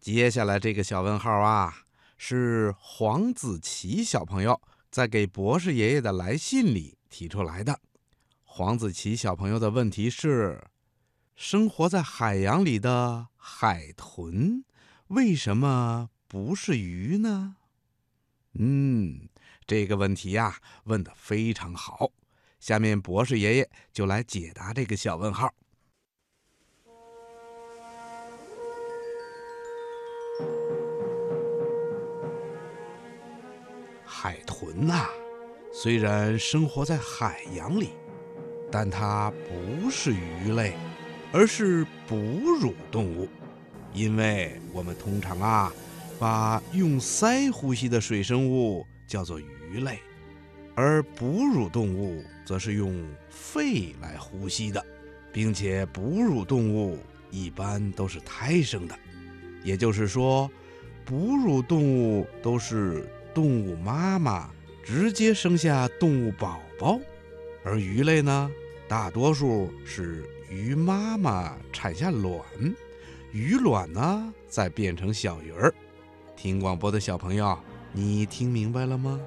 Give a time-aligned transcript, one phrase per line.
[0.00, 1.82] 接下来这个小问号啊，
[2.16, 4.58] 是黄子琪小朋友
[4.90, 7.78] 在给博士爷爷的来信里提出来的。
[8.42, 10.64] 黄子琪小朋友的问题是：
[11.36, 14.64] 生活在海洋里的海豚
[15.08, 17.56] 为什么不是鱼呢？
[18.54, 19.28] 嗯，
[19.66, 22.10] 这个问题呀，问得非常好。
[22.58, 25.52] 下面博士爷爷就来解答这个小问号。
[34.12, 35.06] 海豚呐、
[35.72, 37.90] 虽然生活在海洋里，
[38.68, 40.74] 但它不是鱼类，
[41.32, 42.16] 而是哺
[42.60, 43.28] 乳动物。
[43.94, 45.72] 因为我们通常啊，
[46.18, 50.00] 把用鳃呼吸的水生物叫做鱼类，
[50.74, 54.84] 而哺乳动物则是用肺来呼吸的，
[55.32, 56.98] 并且哺乳动物
[57.30, 58.98] 一般都是胎生的，
[59.62, 60.50] 也就是说，
[61.04, 64.50] 哺乳动物都是动物妈妈
[64.82, 66.98] 直接生下动物宝宝，
[67.64, 68.50] 而鱼类呢，
[68.88, 72.42] 大多数是鱼妈妈产下卵，
[73.32, 75.72] 鱼卵呢再变成小鱼儿。
[76.36, 77.58] 听广播的小朋友，
[77.92, 79.20] 你听明白了吗？